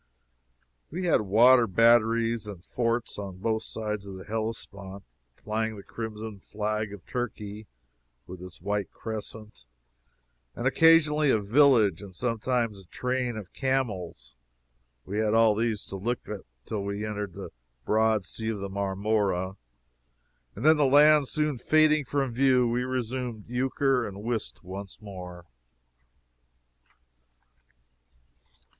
We 0.89 1.05
had 1.05 1.21
water 1.21 1.67
batteries 1.67 2.47
and 2.47 2.65
forts 2.65 3.19
on 3.19 3.37
both 3.37 3.61
sides 3.61 4.07
of 4.07 4.15
the 4.15 4.25
Hellespont, 4.25 5.03
flying 5.35 5.75
the 5.75 5.83
crimson 5.83 6.39
flag 6.39 6.91
of 6.91 7.05
Turkey, 7.05 7.67
with 8.25 8.41
its 8.41 8.59
white 8.61 8.89
crescent, 8.89 9.67
and 10.55 10.65
occasionally 10.65 11.29
a 11.29 11.37
village, 11.37 12.01
and 12.01 12.15
sometimes 12.15 12.79
a 12.79 12.85
train 12.85 13.37
of 13.37 13.53
camels; 13.53 14.33
we 15.05 15.19
had 15.19 15.35
all 15.35 15.53
these 15.53 15.85
to 15.85 15.97
look 15.97 16.27
at 16.27 16.41
till 16.65 16.83
we 16.83 17.05
entered 17.05 17.33
the 17.33 17.51
broad 17.85 18.25
sea 18.25 18.49
of 18.49 18.57
Marmora, 18.71 19.55
and 20.55 20.65
then 20.65 20.77
the 20.77 20.85
land 20.87 21.27
soon 21.27 21.59
fading 21.59 22.05
from 22.05 22.33
view, 22.33 22.67
we 22.67 22.81
resumed 22.83 23.45
euchre 23.47 24.07
and 24.07 24.23
whist 24.23 24.63
once 24.63 24.99
more. 24.99 25.45